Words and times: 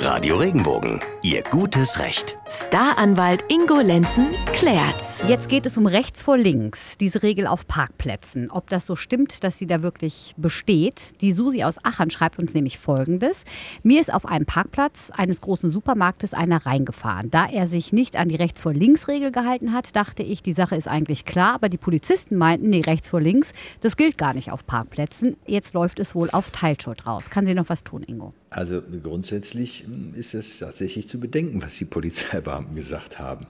Radio 0.00 0.36
Regenbogen, 0.36 1.00
Ihr 1.22 1.42
gutes 1.42 1.98
Recht. 1.98 2.38
Staranwalt 2.48 3.44
Ingo 3.48 3.80
Lenzen 3.80 4.28
klärt's. 4.52 5.24
Jetzt 5.26 5.48
geht 5.48 5.66
es 5.66 5.76
um 5.76 5.86
rechts 5.86 6.22
vor 6.22 6.38
links, 6.38 6.96
diese 6.96 7.24
Regel 7.24 7.48
auf 7.48 7.66
Parkplätzen. 7.66 8.50
Ob 8.50 8.70
das 8.70 8.86
so 8.86 8.94
stimmt, 8.94 9.42
dass 9.42 9.58
sie 9.58 9.66
da 9.66 9.82
wirklich 9.82 10.34
besteht. 10.36 11.20
Die 11.20 11.32
Susi 11.32 11.64
aus 11.64 11.84
Achern 11.84 12.10
schreibt 12.10 12.38
uns 12.38 12.54
nämlich 12.54 12.78
folgendes. 12.78 13.44
Mir 13.82 14.00
ist 14.00 14.14
auf 14.14 14.24
einem 14.24 14.46
Parkplatz 14.46 15.10
eines 15.10 15.40
großen 15.40 15.72
Supermarktes 15.72 16.32
einer 16.32 16.64
reingefahren. 16.64 17.30
Da 17.30 17.46
er 17.46 17.66
sich 17.66 17.92
nicht 17.92 18.16
an 18.16 18.28
die 18.28 18.36
rechts 18.36 18.62
vor 18.62 18.72
links 18.72 19.08
Regel 19.08 19.32
gehalten 19.32 19.72
hat, 19.72 19.96
dachte 19.96 20.22
ich, 20.22 20.42
die 20.42 20.52
Sache 20.52 20.76
ist 20.76 20.86
eigentlich 20.86 21.24
klar, 21.24 21.54
aber 21.54 21.68
die 21.68 21.76
Polizisten 21.76 22.36
meinten, 22.36 22.70
nee, 22.70 22.82
rechts 22.82 23.10
vor 23.10 23.20
links, 23.20 23.52
das 23.80 23.96
gilt 23.96 24.16
gar 24.16 24.32
nicht 24.32 24.52
auf 24.52 24.64
Parkplätzen. 24.64 25.36
Jetzt 25.46 25.74
läuft 25.74 25.98
es 25.98 26.14
wohl 26.14 26.30
auf 26.30 26.50
Teilschuld 26.52 27.04
raus. 27.04 27.30
Kann 27.30 27.44
sie 27.44 27.54
noch 27.54 27.68
was 27.68 27.82
tun, 27.82 28.04
Ingo? 28.04 28.32
Also 28.50 28.80
grundsätzlich 29.02 29.84
ist 30.14 30.34
es 30.34 30.58
tatsächlich 30.58 31.08
zu 31.08 31.20
bedenken, 31.20 31.62
was 31.62 31.76
die 31.76 31.84
Polizeibeamten 31.84 32.74
gesagt 32.74 33.18
haben. 33.18 33.46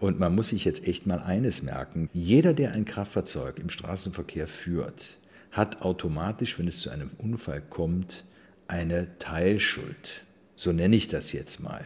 Und 0.00 0.18
man 0.18 0.34
muss 0.34 0.48
sich 0.48 0.64
jetzt 0.64 0.86
echt 0.86 1.06
mal 1.06 1.18
eines 1.20 1.62
merken. 1.62 2.08
Jeder, 2.12 2.54
der 2.54 2.72
ein 2.72 2.84
Kraftfahrzeug 2.84 3.58
im 3.58 3.70
Straßenverkehr 3.70 4.46
führt, 4.46 5.18
hat 5.50 5.82
automatisch, 5.82 6.58
wenn 6.58 6.68
es 6.68 6.80
zu 6.80 6.90
einem 6.90 7.10
Unfall 7.18 7.62
kommt, 7.68 8.24
eine 8.66 9.18
Teilschuld. 9.18 10.24
So 10.56 10.72
nenne 10.72 10.96
ich 10.96 11.08
das 11.08 11.32
jetzt 11.32 11.60
mal. 11.60 11.84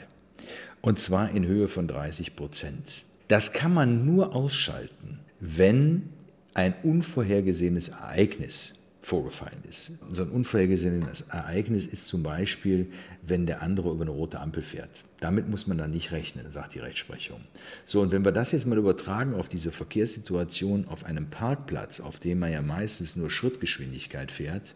Und 0.81 0.99
zwar 0.99 1.31
in 1.31 1.47
Höhe 1.47 1.69
von 1.69 1.87
30 1.87 2.35
Prozent. 2.37 3.05
Das 3.29 3.53
kann 3.53 3.73
man 3.73 4.05
nur 4.05 4.35
ausschalten, 4.35 5.21
wenn 5.41 6.09
ein 6.55 6.75
unvorhergesehenes 6.83 7.91
Ereignis 7.91 8.75
vorgefallen 9.03 9.59
ist. 9.69 9.93
So 10.13 10.23
ein 10.23 10.31
unvorhergesehenes 10.31 11.23
Ereignis 11.23 11.87
ist 11.87 12.07
zum 12.07 12.23
Beispiel, 12.23 12.91
wenn 13.27 13.47
der 13.47 13.61
andere 13.61 13.91
über 13.91 14.03
eine 14.03 14.13
rote 14.13 14.39
Ampel 14.39 14.63
fährt. 14.63 15.03
Damit 15.19 15.49
muss 15.49 15.67
man 15.67 15.77
dann 15.77 15.91
nicht 15.91 16.13
rechnen, 16.13 16.49
sagt 16.51 16.75
die 16.75 16.79
Rechtsprechung. 16.79 17.41
So, 17.85 18.01
und 18.01 18.13
wenn 18.13 18.25
wir 18.25 18.31
das 18.31 18.53
jetzt 18.53 18.67
mal 18.67 18.79
übertragen 18.79 19.35
auf 19.35 19.49
diese 19.49 19.73
Verkehrssituation 19.73 20.87
auf 20.87 21.05
einem 21.05 21.31
Parkplatz, 21.31 21.99
auf 22.01 22.21
dem 22.21 22.39
man 22.39 22.53
ja 22.53 22.63
meistens 22.63 23.17
nur 23.17 23.29
Schrittgeschwindigkeit 23.29 24.31
fährt, 24.31 24.75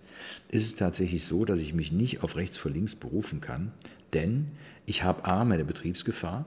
ist 0.48 0.66
es 0.66 0.76
tatsächlich 0.76 1.24
so, 1.24 1.44
dass 1.44 1.60
ich 1.60 1.72
mich 1.72 1.92
nicht 1.92 2.24
auf 2.24 2.34
rechts 2.36 2.56
vor 2.56 2.72
links 2.72 2.96
berufen 2.96 3.40
kann, 3.40 3.72
denn 4.12 4.48
ich 4.86 5.04
habe 5.04 5.24
A, 5.24 5.44
meine 5.44 5.64
Betriebsgefahr, 5.64 6.46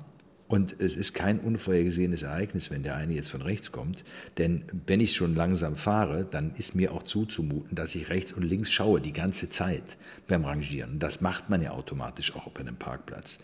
und 0.49 0.81
es 0.81 0.95
ist 0.95 1.13
kein 1.13 1.39
unvorhergesehenes 1.39 2.23
Ereignis, 2.23 2.71
wenn 2.71 2.81
der 2.81 2.95
eine 2.95 3.13
jetzt 3.13 3.29
von 3.29 3.43
rechts 3.43 3.71
kommt. 3.71 4.03
Denn 4.39 4.63
wenn 4.87 4.99
ich 4.99 5.15
schon 5.15 5.35
langsam 5.35 5.75
fahre, 5.75 6.25
dann 6.25 6.53
ist 6.57 6.73
mir 6.73 6.91
auch 6.91 7.03
zuzumuten, 7.03 7.75
dass 7.75 7.93
ich 7.93 8.09
rechts 8.09 8.33
und 8.33 8.41
links 8.41 8.71
schaue, 8.71 8.99
die 8.99 9.13
ganze 9.13 9.51
Zeit 9.51 9.83
beim 10.27 10.45
Rangieren. 10.45 10.93
Und 10.93 11.03
das 11.03 11.21
macht 11.21 11.51
man 11.51 11.61
ja 11.61 11.69
automatisch 11.69 12.35
auch 12.35 12.49
bei 12.49 12.61
einem 12.61 12.77
Parkplatz. 12.77 13.39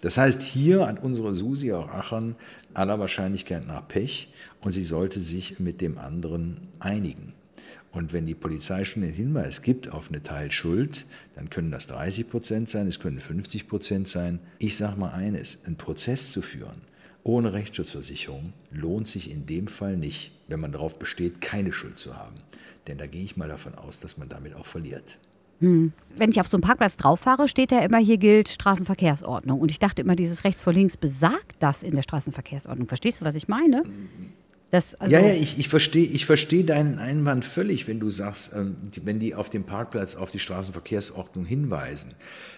Das 0.00 0.16
heißt, 0.16 0.42
hier 0.42 0.86
hat 0.86 1.02
unsere 1.02 1.34
Susi 1.34 1.74
auch 1.74 1.88
Achern 1.90 2.36
aller 2.72 2.98
Wahrscheinlichkeit 2.98 3.66
nach 3.66 3.86
Pech 3.86 4.32
und 4.62 4.70
sie 4.70 4.82
sollte 4.82 5.20
sich 5.20 5.60
mit 5.60 5.82
dem 5.82 5.98
anderen 5.98 6.68
einigen. 6.78 7.34
Und 7.92 8.12
wenn 8.12 8.26
die 8.26 8.34
Polizei 8.34 8.84
schon 8.84 9.02
den 9.02 9.12
Hinweis 9.12 9.62
gibt 9.62 9.90
auf 9.90 10.08
eine 10.08 10.22
Teilschuld, 10.22 11.06
dann 11.34 11.48
können 11.50 11.70
das 11.70 11.86
30 11.86 12.28
Prozent 12.28 12.68
sein, 12.68 12.86
es 12.86 13.00
können 13.00 13.20
50 13.20 13.68
Prozent 13.68 14.08
sein. 14.08 14.38
Ich 14.58 14.76
sage 14.76 14.98
mal 14.98 15.12
eines, 15.12 15.64
einen 15.64 15.76
Prozess 15.76 16.30
zu 16.30 16.42
führen 16.42 16.82
ohne 17.26 17.52
Rechtsschutzversicherung 17.52 18.52
lohnt 18.70 19.08
sich 19.08 19.30
in 19.30 19.46
dem 19.46 19.66
Fall 19.66 19.96
nicht, 19.96 20.30
wenn 20.46 20.60
man 20.60 20.70
darauf 20.70 20.98
besteht, 20.98 21.40
keine 21.40 21.72
Schuld 21.72 21.98
zu 21.98 22.16
haben. 22.16 22.36
Denn 22.86 22.98
da 22.98 23.06
gehe 23.06 23.22
ich 23.22 23.36
mal 23.36 23.48
davon 23.48 23.74
aus, 23.74 23.98
dass 23.98 24.16
man 24.16 24.28
damit 24.28 24.54
auch 24.54 24.64
verliert. 24.64 25.18
Hm. 25.58 25.92
Wenn 26.14 26.30
ich 26.30 26.38
auf 26.38 26.46
so 26.46 26.56
einen 26.56 26.62
Parkplatz 26.62 26.96
drauf 26.96 27.20
fahre, 27.20 27.48
steht 27.48 27.72
da 27.72 27.80
immer, 27.80 27.98
hier 27.98 28.18
gilt 28.18 28.48
Straßenverkehrsordnung. 28.48 29.58
Und 29.58 29.72
ich 29.72 29.80
dachte 29.80 30.02
immer, 30.02 30.14
dieses 30.14 30.44
rechts 30.44 30.62
vor 30.62 30.72
links 30.72 30.96
besagt 30.96 31.56
das 31.58 31.82
in 31.82 31.96
der 31.96 32.02
Straßenverkehrsordnung. 32.02 32.86
Verstehst 32.86 33.20
du, 33.20 33.24
was 33.24 33.34
ich 33.34 33.48
meine? 33.48 33.82
Das, 34.70 34.94
also 34.96 35.12
ja, 35.12 35.20
ja, 35.20 35.32
ich, 35.32 35.58
ich 35.58 35.68
verstehe 35.68 36.06
ich 36.06 36.26
versteh 36.26 36.64
deinen 36.64 36.98
Einwand 36.98 37.44
völlig, 37.44 37.86
wenn 37.86 38.00
du 38.00 38.10
sagst, 38.10 38.52
ähm, 38.54 38.76
wenn 39.02 39.20
die 39.20 39.34
auf 39.34 39.48
dem 39.48 39.64
Parkplatz 39.64 40.16
auf 40.16 40.30
die 40.30 40.40
Straßenverkehrsordnung 40.40 41.44
hinweisen. 41.44 42.14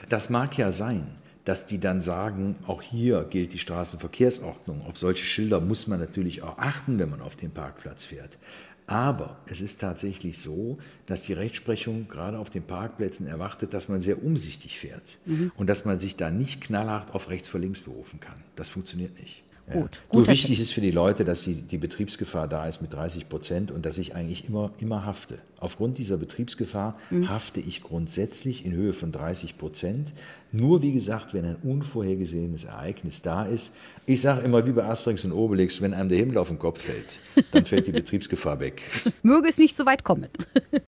Das 0.09 0.31
mag 0.31 0.57
ja 0.57 0.73
sein, 0.73 1.07
dass 1.45 1.67
die 1.67 1.79
dann 1.79 2.01
sagen, 2.01 2.57
auch 2.67 2.83
hier 2.83 3.27
gilt 3.29 3.53
die 3.53 3.59
Straßenverkehrsordnung. 3.59 4.83
Auf 4.87 4.97
solche 4.97 5.25
Schilder 5.25 5.61
muss 5.61 5.87
man 5.87 6.01
natürlich 6.01 6.43
auch 6.43 6.59
achten, 6.59 6.99
wenn 6.99 7.11
man 7.11 7.21
auf 7.21 7.37
den 7.37 7.51
Parkplatz 7.51 8.05
fährt. 8.05 8.39
Aber 8.87 9.37
es 9.47 9.61
ist 9.61 9.83
tatsächlich 9.83 10.39
so, 10.39 10.79
dass 11.05 11.21
die 11.23 11.35
Rechtsprechung 11.35 12.09
gerade 12.09 12.39
auf 12.39 12.49
den 12.49 12.63
Parkplätzen 12.63 13.27
erwartet, 13.27 13.75
dass 13.75 13.89
man 13.89 14.01
sehr 14.01 14.23
umsichtig 14.25 14.79
fährt 14.79 15.19
mhm. 15.27 15.53
und 15.57 15.69
dass 15.69 15.85
man 15.85 16.01
sich 16.01 16.17
da 16.17 16.31
nicht 16.31 16.63
knallhart 16.63 17.15
auf 17.15 17.29
rechts 17.29 17.49
vor 17.49 17.61
links 17.61 17.83
berufen 17.83 18.19
kann. 18.19 18.43
Das 18.57 18.71
funktioniert 18.71 19.19
nicht. 19.21 19.43
Gut. 19.73 19.95
Ja. 19.95 20.01
Gut 20.09 20.29
wichtig 20.29 20.61
ist 20.61 20.73
für 20.73 20.81
die 20.81 20.91
Leute, 20.91 21.25
dass 21.25 21.43
die, 21.43 21.55
die 21.55 21.79
Betriebsgefahr 21.79 22.49
da 22.49 22.67
ist 22.67 22.81
mit 22.81 22.93
30 22.93 23.29
Prozent 23.29 23.71
und 23.71 23.85
dass 23.85 23.99
ich 23.99 24.15
eigentlich 24.15 24.49
immer, 24.49 24.73
immer 24.79 25.05
hafte. 25.05 25.39
Aufgrund 25.61 25.99
dieser 25.99 26.17
Betriebsgefahr 26.17 26.97
mhm. 27.11 27.29
hafte 27.29 27.61
ich 27.61 27.83
grundsätzlich 27.83 28.65
in 28.65 28.73
Höhe 28.73 28.93
von 28.93 29.13
30 29.13 29.59
Prozent. 29.59 30.13
Nur 30.53 30.83
wie 30.83 30.93
gesagt, 30.93 31.35
wenn 31.35 31.45
ein 31.45 31.57
unvorhergesehenes 31.57 32.65
Ereignis 32.65 33.23
da 33.23 33.45
ist. 33.45 33.75
Ich 34.07 34.21
sage 34.21 34.43
immer 34.43 34.67
wie 34.67 34.73
bei 34.73 34.85
Asterix 34.85 35.25
und 35.25 35.33
Obelix, 35.33 35.83
wenn 35.83 35.95
einem 35.95 36.09
der 36.09 36.19
Himmel 36.19 36.39
auf 36.39 36.49
den 36.49 36.59
Kopf 36.59 36.83
fällt, 36.83 37.21
dann 37.51 37.67
fällt 37.67 37.87
die 37.87 37.93
Betriebsgefahr 37.99 38.61
weg. 38.61 38.83
Möge 39.23 39.49
es 39.49 39.59
nicht 39.59 39.77
so 39.77 39.85
weit 39.85 40.05
kommen. 40.05 40.29